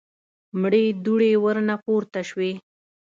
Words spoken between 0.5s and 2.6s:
مړې دوړې ورنه پورته شوې.